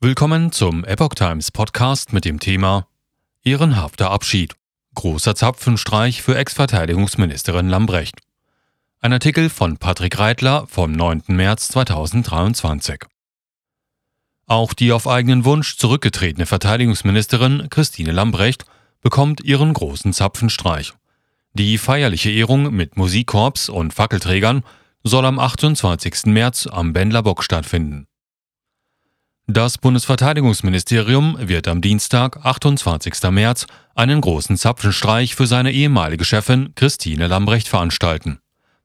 Willkommen 0.00 0.52
zum 0.52 0.84
Epoch 0.84 1.16
Times 1.16 1.50
Podcast 1.50 2.12
mit 2.12 2.24
dem 2.24 2.38
Thema 2.38 2.86
Ehrenhafter 3.42 4.12
Abschied. 4.12 4.54
Großer 4.94 5.34
Zapfenstreich 5.34 6.22
für 6.22 6.38
Ex-Verteidigungsministerin 6.38 7.68
Lambrecht. 7.68 8.14
Ein 9.00 9.12
Artikel 9.12 9.50
von 9.50 9.76
Patrick 9.76 10.16
Reitler 10.16 10.68
vom 10.68 10.92
9. 10.92 11.24
März 11.26 11.66
2023. 11.70 13.06
Auch 14.46 14.72
die 14.72 14.92
auf 14.92 15.08
eigenen 15.08 15.44
Wunsch 15.44 15.78
zurückgetretene 15.78 16.46
Verteidigungsministerin 16.46 17.66
Christine 17.68 18.12
Lambrecht 18.12 18.66
bekommt 19.00 19.40
ihren 19.40 19.72
großen 19.72 20.12
Zapfenstreich. 20.12 20.92
Die 21.54 21.76
feierliche 21.76 22.30
Ehrung 22.30 22.72
mit 22.72 22.96
Musikkorps 22.96 23.68
und 23.68 23.92
Fackelträgern 23.92 24.62
soll 25.02 25.24
am 25.24 25.40
28. 25.40 26.26
März 26.26 26.68
am 26.68 26.92
Bendlerbock 26.92 27.42
stattfinden. 27.42 28.06
Das 29.50 29.78
Bundesverteidigungsministerium 29.78 31.38
wird 31.40 31.68
am 31.68 31.80
Dienstag, 31.80 32.44
28. 32.44 33.30
März, 33.30 33.66
einen 33.94 34.20
großen 34.20 34.58
Zapfenstreich 34.58 35.34
für 35.34 35.46
seine 35.46 35.72
ehemalige 35.72 36.26
Chefin 36.26 36.74
Christine 36.74 37.28
Lambrecht 37.28 37.66
veranstalten. 37.66 38.40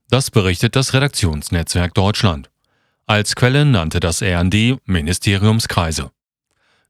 Das 0.08 0.30
berichtet 0.30 0.74
das 0.74 0.94
Redaktionsnetzwerk 0.94 1.92
Deutschland. 1.92 2.48
Als 3.04 3.36
Quelle 3.36 3.66
nannte 3.66 4.00
das 4.00 4.22
RND 4.22 4.78
Ministeriumskreise. 4.86 6.10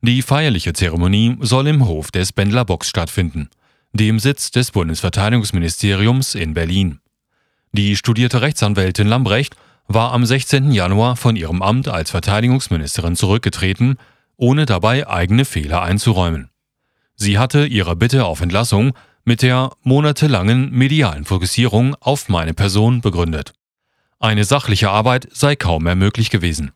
Die 0.03 0.23
feierliche 0.23 0.73
Zeremonie 0.73 1.37
soll 1.41 1.67
im 1.67 1.85
Hof 1.85 2.13
des 2.13 2.33
Bendler 2.33 2.65
Box 2.65 2.89
stattfinden, 2.89 3.51
dem 3.93 4.21
Sitz 4.21 4.53
des 4.53 4.71
Bundesverteidigungsministeriums 4.71 6.37
in 6.37 6.55
Berlin. 6.55 7.01
Die 7.73 7.97
studierte 7.97 8.41
Rechtsanwältin 8.41 9.09
Lambrecht 9.09 9.57
war 9.87 10.13
am 10.13 10.25
16. 10.25 10.73
Januar 10.73 11.17
von 11.17 11.37
ihrem 11.37 11.63
Amt 11.63 11.89
als 11.89 12.11
Verteidigungsministerin 12.11 13.17
zurückgetreten, 13.17 13.99
ohne 14.37 14.67
dabei 14.67 15.07
eigene 15.07 15.45
Fehler 15.45 15.83
einzuräumen. 15.83 16.51
Sie 17.17 17.39
hatte 17.39 17.67
ihre 17.67 17.95
Bitte 17.95 18.25
auf 18.25 18.41
Entlassung 18.41 18.95
mit 19.25 19.43
der 19.43 19.71
monatelangen 19.83 20.71
medialen 20.71 21.25
Fokussierung 21.25 21.95
auf 22.01 22.29
meine 22.29 22.55
Person 22.55 23.01
begründet. 23.01 23.53
Eine 24.19 24.45
sachliche 24.45 24.91
Arbeit 24.91 25.29
sei 25.33 25.57
kaum 25.57 25.85
mehr 25.85 25.95
möglich 25.95 26.31
gewesen. 26.31 26.73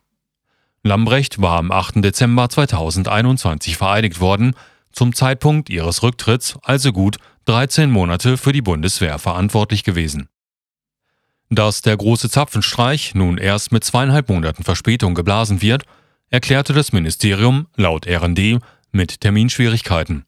Lambrecht 0.83 1.41
war 1.41 1.57
am 1.57 1.71
8. 1.71 2.03
Dezember 2.03 2.47
2021 2.47 3.75
vereidigt 3.75 4.19
worden, 4.21 4.53
zum 4.91 5.13
Zeitpunkt 5.13 5.69
ihres 5.69 6.03
Rücktritts 6.03 6.57
also 6.63 6.93
gut 6.93 7.17
13 7.45 7.91
Monate 7.91 8.37
für 8.37 8.53
die 8.53 8.61
Bundeswehr 8.61 9.19
verantwortlich 9.19 9.83
gewesen. 9.83 10.29
Dass 11.49 11.81
der 11.81 11.97
große 11.97 12.29
Zapfenstreich 12.29 13.15
nun 13.15 13.39
erst 13.39 13.71
mit 13.71 13.83
zweieinhalb 13.83 14.29
Monaten 14.29 14.63
Verspätung 14.63 15.15
geblasen 15.15 15.61
wird, 15.61 15.83
erklärte 16.29 16.73
das 16.73 16.93
Ministerium 16.93 17.67
laut 17.75 18.07
RND 18.07 18.59
mit 18.91 19.21
Terminschwierigkeiten. 19.21 20.25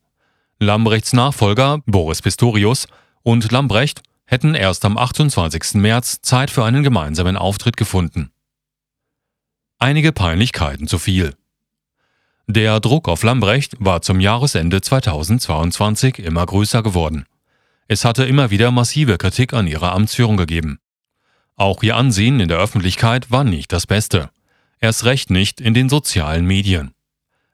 Lambrechts 0.59 1.13
Nachfolger 1.13 1.81
Boris 1.85 2.21
Pistorius 2.21 2.87
und 3.21 3.51
Lambrecht 3.51 4.01
hätten 4.25 4.55
erst 4.55 4.83
am 4.83 4.97
28. 4.97 5.75
März 5.75 6.21
Zeit 6.21 6.49
für 6.49 6.65
einen 6.65 6.83
gemeinsamen 6.83 7.37
Auftritt 7.37 7.77
gefunden. 7.77 8.31
Einige 9.77 10.11
Peinlichkeiten 10.11 10.87
zu 10.87 10.97
viel. 10.97 11.35
Der 12.47 12.79
Druck 12.79 13.07
auf 13.07 13.23
Lambrecht 13.23 13.75
war 13.79 14.01
zum 14.01 14.19
Jahresende 14.19 14.81
2022 14.81 16.19
immer 16.19 16.45
größer 16.45 16.81
geworden. 16.81 17.25
Es 17.87 18.05
hatte 18.05 18.25
immer 18.25 18.49
wieder 18.49 18.71
massive 18.71 19.17
Kritik 19.17 19.53
an 19.53 19.67
ihrer 19.67 19.91
Amtsführung 19.93 20.37
gegeben. 20.37 20.79
Auch 21.61 21.81
ihr 21.83 21.95
Ansehen 21.95 22.39
in 22.39 22.47
der 22.47 22.57
Öffentlichkeit 22.57 23.29
war 23.29 23.43
nicht 23.43 23.71
das 23.71 23.85
Beste. 23.85 24.31
Erst 24.79 25.05
recht 25.05 25.29
nicht 25.29 25.61
in 25.61 25.75
den 25.75 25.89
sozialen 25.89 26.43
Medien. 26.43 26.95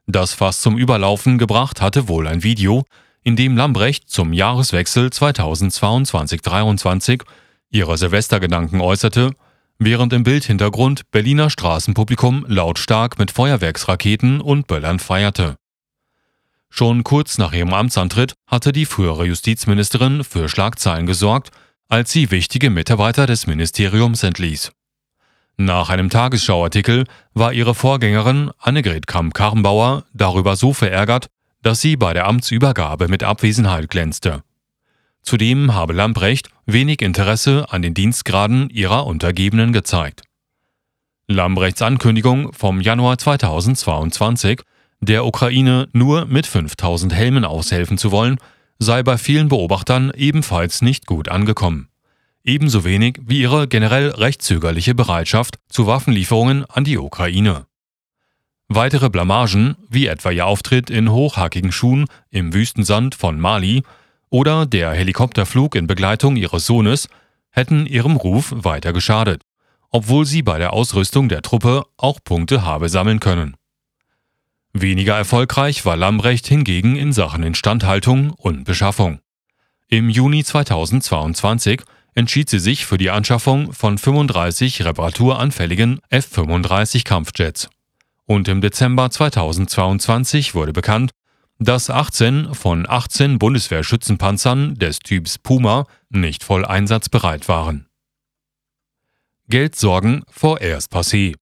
Das 0.06 0.34
fast 0.34 0.62
zum 0.62 0.78
Überlaufen 0.78 1.38
gebracht 1.38 1.82
hatte 1.82 2.08
wohl 2.08 2.26
ein 2.26 2.42
Video, 2.42 2.86
in 3.22 3.36
dem 3.36 3.58
Lambrecht 3.58 4.10
zum 4.10 4.32
Jahreswechsel 4.32 5.10
2022-23 5.10 7.24
ihre 7.70 7.98
Silvestergedanken 7.98 8.80
äußerte, 8.80 9.32
während 9.78 10.14
im 10.14 10.24
Bildhintergrund 10.24 11.12
Berliner 11.12 11.50
Straßenpublikum 11.50 12.46
lautstark 12.48 13.20
mit 13.20 13.32
Feuerwerksraketen 13.32 14.40
und 14.40 14.68
Böllern 14.68 15.00
feierte. 15.00 15.58
Schon 16.70 17.04
kurz 17.04 17.38
nach 17.38 17.52
ihrem 17.52 17.74
Amtsantritt 17.74 18.36
hatte 18.48 18.72
die 18.72 18.86
frühere 18.86 19.26
Justizministerin 19.26 20.24
für 20.24 20.48
Schlagzeilen 20.48 21.08
gesorgt 21.08 21.52
als 21.88 22.12
sie 22.12 22.32
wichtige 22.32 22.70
Mitarbeiter 22.70 23.26
des 23.26 23.48
Ministeriums 23.48 24.24
entließ. 24.24 24.72
Nach 25.58 25.90
einem 25.90 26.10
Tagesschauartikel 26.10 27.06
war 27.34 27.54
ihre 27.54 27.74
Vorgängerin 27.74 28.52
Annegret 28.60 29.08
Kramp-Karrenbauer 29.08 30.06
darüber 30.14 30.56
so 30.56 30.74
verärgert, 30.74 31.28
dass 31.64 31.82
sie 31.82 31.98
bei 31.98 32.14
der 32.14 32.28
Amtsübergabe 32.28 33.08
mit 33.08 33.24
Abwesenheit 33.24 33.90
glänzte. 33.90 34.44
Zudem 35.24 35.74
habe 35.74 35.94
Lamprecht 35.94 36.50
wenig 36.66 37.02
Interesse 37.02 37.66
an 37.70 37.82
den 37.82 37.94
Dienstgraden 37.94 38.70
ihrer 38.70 39.08
Untergebenen 39.08 39.74
gezeigt. 39.74 40.22
Lambrechts 41.28 41.82
Ankündigung 41.82 42.54
vom 42.54 42.80
Januar 42.80 43.18
2022, 43.18 44.62
der 45.02 45.26
Ukraine 45.26 45.90
nur 45.92 46.26
mit 46.26 46.48
5000 46.48 47.14
Helmen 47.14 47.44
aushelfen 47.44 47.98
zu 47.98 48.12
wollen, 48.12 48.38
sei 48.80 49.04
bei 49.04 49.18
vielen 49.18 49.50
Beobachtern 49.50 50.12
ebenfalls 50.16 50.82
nicht 50.82 51.06
gut 51.06 51.30
angekommen. 51.30 51.90
Ebenso 52.44 52.86
wenig 52.86 53.20
wie 53.26 53.42
ihre 53.42 53.68
generell 53.68 54.10
recht 54.12 54.42
zögerliche 54.42 54.96
Bereitschaft 54.96 55.60
zu 55.68 55.86
Waffenlieferungen 55.86 56.64
an 56.66 56.86
die 56.86 56.98
Ukraine. 56.98 57.66
Weitere 58.70 59.10
Blamagen, 59.10 59.76
wie 59.90 60.08
etwa 60.08 60.32
ihr 60.32 60.46
Auftritt 60.46 60.90
in 60.90 61.12
hochhackigen 61.12 61.74
Schuhen 61.74 62.06
im 62.30 62.54
Wüstensand 62.54 63.16
von 63.16 63.40
Mali 63.40 63.84
oder 64.30 64.66
der 64.66 64.92
Helikopterflug 64.92 65.76
in 65.76 65.88
Begleitung 65.88 66.38
ihres 66.38 66.66
Sohnes, 66.66 67.10
hätten 67.50 67.86
ihrem 67.86 68.16
Ruf 68.16 68.54
weiter 68.56 68.94
geschadet, 68.94 69.42
obwohl 69.90 70.26
sie 70.26 70.42
bei 70.42 70.58
der 70.58 70.72
Ausrüstung 70.72 71.28
der 71.28 71.42
Truppe 71.42 71.84
auch 71.98 72.20
Punkte 72.24 72.64
habe 72.64 72.88
sammeln 72.88 73.20
können. 73.20 73.57
Weniger 74.82 75.16
erfolgreich 75.16 75.86
war 75.86 75.96
Lambrecht 75.96 76.48
hingegen 76.48 76.96
in 76.96 77.14
Sachen 77.14 77.44
Instandhaltung 77.44 78.32
und 78.32 78.64
Beschaffung. 78.64 79.20
Im 79.88 80.10
Juni 80.10 80.44
2022 80.44 81.82
entschied 82.14 82.50
sie 82.50 82.60
sich 82.60 82.86
für 82.86 82.98
die 82.98 83.10
Anschaffung 83.10 83.74
von 83.74 83.98
35 83.98 84.84
reparaturanfälligen 84.84 86.00
F-35 86.10 87.06
Kampfjets. 87.06 87.70
Und 88.26 88.48
im 88.48 88.60
Dezember 88.60 89.10
2022 89.10 90.56
wurde 90.56 90.74
bekannt, 90.74 91.12
dass 91.60 91.90
18 91.90 92.54
von 92.54 92.86
18 92.88 93.40
Bundeswehrschützenpanzern 93.40 94.76
des 94.76 95.00
Typs 95.00 95.38
Puma 95.38 95.86
nicht 96.10 96.44
voll 96.44 96.66
einsatzbereit 96.66 97.48
waren. 97.48 97.88
Geldsorgen 99.48 100.24
vorerst 100.30 100.92
passé. 100.92 101.36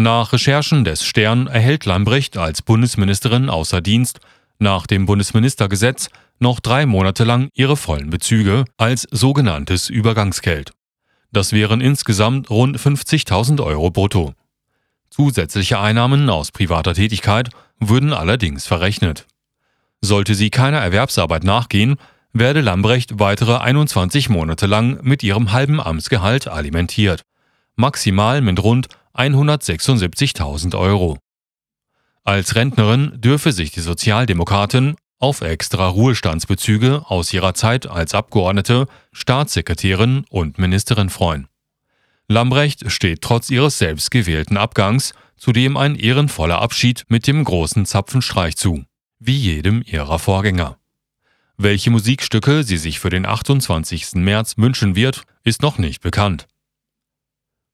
Nach 0.00 0.32
Recherchen 0.32 0.82
des 0.84 1.04
Stern 1.04 1.46
erhält 1.46 1.84
Lambrecht 1.84 2.38
als 2.38 2.62
Bundesministerin 2.62 3.50
außer 3.50 3.82
Dienst 3.82 4.20
nach 4.58 4.86
dem 4.86 5.04
Bundesministergesetz 5.04 6.08
noch 6.38 6.58
drei 6.58 6.86
Monate 6.86 7.24
lang 7.24 7.50
ihre 7.52 7.76
vollen 7.76 8.08
Bezüge 8.08 8.64
als 8.78 9.06
sogenanntes 9.10 9.90
Übergangsgeld. 9.90 10.72
Das 11.32 11.52
wären 11.52 11.82
insgesamt 11.82 12.48
rund 12.48 12.78
50.000 12.78 13.62
Euro 13.62 13.90
brutto. 13.90 14.32
Zusätzliche 15.10 15.78
Einnahmen 15.78 16.30
aus 16.30 16.50
privater 16.50 16.94
Tätigkeit 16.94 17.50
würden 17.78 18.14
allerdings 18.14 18.66
verrechnet. 18.66 19.26
Sollte 20.00 20.34
sie 20.34 20.48
keiner 20.48 20.78
Erwerbsarbeit 20.78 21.44
nachgehen, 21.44 21.96
werde 22.32 22.62
Lambrecht 22.62 23.18
weitere 23.18 23.58
21 23.58 24.30
Monate 24.30 24.64
lang 24.64 25.00
mit 25.02 25.22
ihrem 25.22 25.52
halben 25.52 25.78
Amtsgehalt 25.78 26.48
alimentiert, 26.48 27.20
maximal 27.76 28.40
mit 28.40 28.62
rund 28.62 28.88
176.000 29.14 30.78
Euro. 30.78 31.18
Als 32.24 32.54
Rentnerin 32.54 33.20
dürfe 33.20 33.52
sich 33.52 33.70
die 33.72 33.80
Sozialdemokratin 33.80 34.96
auf 35.18 35.40
extra 35.40 35.88
Ruhestandsbezüge 35.88 37.04
aus 37.06 37.32
ihrer 37.32 37.54
Zeit 37.54 37.86
als 37.86 38.14
Abgeordnete, 38.14 38.86
Staatssekretärin 39.12 40.24
und 40.30 40.58
Ministerin 40.58 41.10
freuen. 41.10 41.48
Lambrecht 42.28 42.90
steht 42.90 43.22
trotz 43.22 43.50
ihres 43.50 43.78
selbstgewählten 43.78 44.56
Abgangs 44.56 45.12
zudem 45.36 45.76
ein 45.76 45.96
ehrenvoller 45.96 46.60
Abschied 46.60 47.04
mit 47.08 47.26
dem 47.26 47.44
großen 47.44 47.86
Zapfenstreich 47.86 48.56
zu, 48.56 48.84
wie 49.18 49.36
jedem 49.36 49.82
ihrer 49.84 50.18
Vorgänger. 50.18 50.76
Welche 51.56 51.90
Musikstücke 51.90 52.62
sie 52.62 52.76
sich 52.76 53.00
für 53.00 53.10
den 53.10 53.26
28. 53.26 54.14
März 54.14 54.54
wünschen 54.56 54.96
wird, 54.96 55.22
ist 55.42 55.62
noch 55.62 55.78
nicht 55.78 56.00
bekannt 56.00 56.46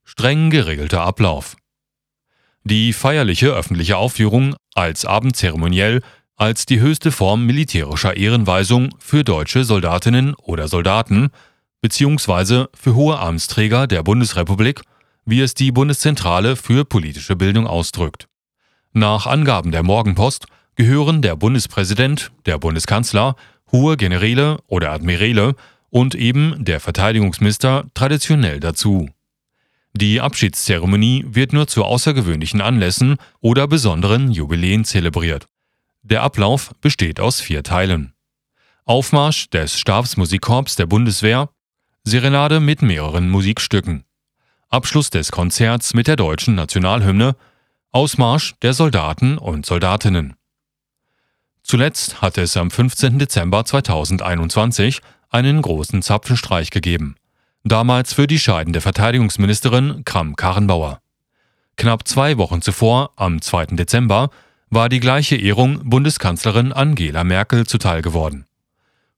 streng 0.07 0.49
geregelter 0.49 1.03
Ablauf. 1.03 1.57
Die 2.65 2.95
feierliche 2.95 3.49
öffentliche 3.49 3.99
Aufführung 3.99 4.57
als 4.75 5.05
Abendzeremoniell 5.05 6.01
als 6.37 6.65
die 6.67 6.81
höchste 6.81 7.13
Form 7.13 7.45
militärischer 7.45 8.17
Ehrenweisung 8.17 8.95
für 8.99 9.25
deutsche 9.25 9.65
Soldatinnen 9.65 10.35
oder 10.35 10.69
Soldaten 10.69 11.31
beziehungsweise 11.81 12.69
für 12.75 12.95
hohe 12.95 13.19
Amtsträger 13.19 13.87
der 13.87 14.03
Bundesrepublik, 14.03 14.83
wie 15.25 15.41
es 15.41 15.55
die 15.55 15.73
Bundeszentrale 15.73 16.57
für 16.57 16.85
politische 16.85 17.37
Bildung 17.37 17.67
ausdrückt. 17.67 18.29
Nach 18.93 19.27
Angaben 19.27 19.73
der 19.73 19.83
Morgenpost 19.83 20.47
gehören 20.77 21.23
der 21.23 21.37
Bundespräsident, 21.37 22.33
der 22.47 22.59
Bundeskanzler, 22.59 23.35
hohe 23.73 23.97
Generäle 23.97 24.59
oder 24.67 24.93
Admiräle 24.93 25.55
und 25.91 26.15
eben 26.15 26.65
der 26.65 26.81
Verteidigungsminister 26.81 27.87
traditionell 27.95 28.61
dazu. 28.61 29.09
Die 29.97 30.21
Abschiedszeremonie 30.21 31.25
wird 31.27 31.55
nur 31.55 31.69
zu 31.69 31.83
außergewöhnlichen 31.83 32.61
Anlässen 32.61 33.17
oder 33.41 33.67
besonderen 33.67 34.31
Jubiläen 34.31 34.85
zelebriert. 34.85 35.47
Der 36.03 36.23
Ablauf 36.23 36.75
besteht 36.83 37.19
aus 37.19 37.41
vier 37.41 37.63
Teilen. 37.63 38.13
Aufmarsch 38.85 39.49
des 39.49 39.81
Stabsmusikkorps 39.81 40.77
der 40.77 40.85
Bundeswehr, 40.85 41.49
Serenade 42.05 42.61
mit 42.61 42.83
mehreren 42.83 43.31
Musikstücken, 43.31 44.05
Abschluss 44.69 45.09
des 45.09 45.33
Konzerts 45.33 45.95
mit 45.95 46.09
der 46.09 46.17
deutschen 46.17 46.55
Nationalhymne, 46.57 47.35
Ausmarsch 47.91 48.55
der 48.61 48.75
Soldaten 48.75 49.39
und 49.39 49.65
Soldatinnen. 49.65 50.35
Zuletzt 51.63 52.21
hatte 52.21 52.43
es 52.43 52.55
am 52.59 52.71
15. 52.71 53.19
Dezember 53.19 53.65
2021 53.65 55.01
einen 55.31 55.63
großen 55.63 56.03
Zapfenstreich 56.03 56.69
gegeben. 56.69 57.17
Damals 57.67 58.13
für 58.13 58.29
die 58.29 58.39
scheidende 58.39 58.81
Verteidigungsministerin 58.81 60.05
Kram-Karrenbauer. 60.05 61.01
Knapp 61.77 62.07
zwei 62.07 62.39
Wochen 62.39 62.63
zuvor, 62.63 63.11
am 63.17 63.43
2. 63.43 63.75
Dezember, 63.75 64.31
war 64.71 64.89
die 64.89 65.01
gleiche 65.01 65.35
Ehrung 65.35 65.81
Bundeskanzlerin 65.83 66.73
Angela 66.73 67.25
Merkel 67.25 67.67
zuteil 67.67 68.03
geworden. 68.03 68.47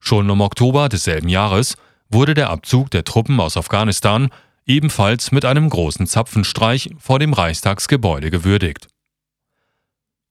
Schon 0.00 0.30
im 0.30 0.40
Oktober 0.40 0.88
desselben 0.88 1.28
Jahres 1.28 1.76
wurde 2.08 2.32
der 2.32 2.48
Abzug 2.48 2.90
der 2.90 3.04
Truppen 3.04 3.38
aus 3.38 3.58
Afghanistan 3.58 4.30
ebenfalls 4.64 5.30
mit 5.30 5.44
einem 5.44 5.68
großen 5.68 6.06
Zapfenstreich 6.06 6.94
vor 6.98 7.18
dem 7.18 7.34
Reichstagsgebäude 7.34 8.30
gewürdigt. 8.30 8.86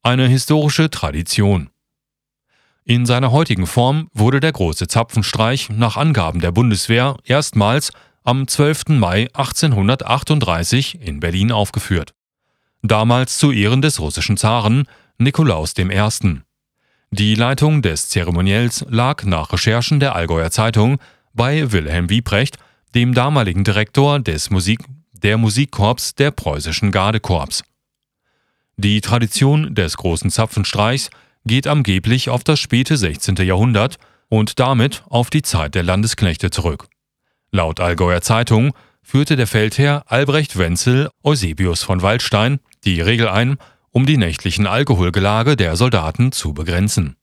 Eine 0.01 0.27
historische 0.27 0.89
Tradition. 0.89 1.69
In 2.89 3.05
seiner 3.05 3.33
heutigen 3.33 3.67
Form 3.67 4.07
wurde 4.13 4.39
der 4.39 4.53
große 4.53 4.87
Zapfenstreich 4.87 5.69
nach 5.69 5.97
Angaben 5.97 6.39
der 6.39 6.53
Bundeswehr 6.53 7.17
erstmals 7.25 7.91
am 8.23 8.47
12. 8.47 8.97
Mai 8.97 9.27
1838 9.33 11.01
in 11.01 11.19
Berlin 11.19 11.51
aufgeführt. 11.51 12.13
Damals 12.83 13.39
zu 13.39 13.51
Ehren 13.51 13.81
des 13.81 13.99
russischen 13.99 14.37
Zaren 14.37 14.87
Nikolaus 15.17 15.73
I. 15.77 16.39
Die 17.11 17.35
Leitung 17.35 17.81
des 17.81 18.07
Zeremoniells 18.07 18.85
lag 18.87 19.25
nach 19.25 19.51
Recherchen 19.51 19.99
der 19.99 20.15
Allgäuer 20.15 20.49
Zeitung 20.49 20.97
bei 21.33 21.73
Wilhelm 21.73 22.09
Wiebrecht, 22.09 22.57
dem 22.95 23.13
damaligen 23.13 23.65
Direktor 23.65 24.21
des 24.21 24.49
Musik 24.49 24.79
der 25.11 25.37
Musikkorps 25.37 26.15
der 26.15 26.31
preußischen 26.31 26.93
Gardekorps. 26.93 27.65
Die 28.77 29.01
Tradition 29.01 29.75
des 29.75 29.97
großen 29.97 30.31
Zapfenstreichs 30.31 31.09
geht 31.45 31.67
angeblich 31.67 32.29
auf 32.29 32.43
das 32.43 32.59
späte 32.59 32.97
16. 32.97 33.35
Jahrhundert 33.37 33.97
und 34.29 34.59
damit 34.59 35.03
auf 35.09 35.29
die 35.29 35.41
Zeit 35.41 35.75
der 35.75 35.83
Landesknechte 35.83 36.49
zurück. 36.49 36.87
Laut 37.51 37.79
Allgäuer 37.79 38.21
Zeitung 38.21 38.73
führte 39.01 39.35
der 39.35 39.47
Feldherr 39.47 40.03
Albrecht 40.07 40.57
Wenzel 40.57 41.09
Eusebius 41.23 41.83
von 41.83 42.01
Waldstein 42.01 42.59
die 42.83 42.99
Regel 42.99 43.29
ein, 43.29 43.57
um 43.91 44.05
die 44.05 44.17
nächtlichen 44.17 44.67
Alkoholgelage 44.67 45.55
der 45.55 45.75
Soldaten 45.75 46.31
zu 46.31 46.53
begrenzen. 46.53 47.15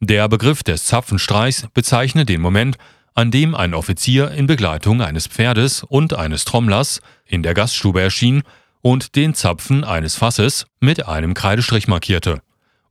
Der 0.00 0.28
Begriff 0.28 0.62
des 0.62 0.86
Zapfenstreichs 0.86 1.66
bezeichnet 1.74 2.28
den 2.28 2.40
Moment, 2.40 2.78
an 3.14 3.30
dem 3.30 3.54
ein 3.54 3.74
Offizier 3.74 4.30
in 4.32 4.46
Begleitung 4.46 5.02
eines 5.02 5.26
Pferdes 5.26 5.82
und 5.82 6.14
eines 6.14 6.44
Trommlers 6.44 7.00
in 7.26 7.42
der 7.42 7.54
Gaststube 7.54 8.00
erschien 8.00 8.42
und 8.80 9.14
den 9.14 9.34
Zapfen 9.34 9.84
eines 9.84 10.16
Fasses 10.16 10.66
mit 10.80 11.06
einem 11.06 11.34
Kreidestrich 11.34 11.86
markierte 11.86 12.42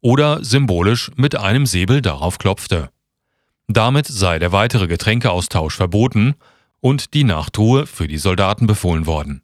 oder 0.04 0.44
symbolisch 0.44 1.10
mit 1.16 1.36
einem 1.36 1.66
Säbel 1.66 2.02
darauf 2.02 2.38
klopfte. 2.38 2.90
Damit 3.68 4.06
sei 4.06 4.38
der 4.38 4.52
weitere 4.52 4.88
Getränkeaustausch 4.88 5.76
verboten 5.76 6.36
und 6.82 7.14
die 7.14 7.24
Nachtruhe 7.24 7.88
für 7.88 8.08
die 8.08 8.18
Soldaten 8.18 8.68
befohlen 8.68 9.08
worden. 9.08 9.42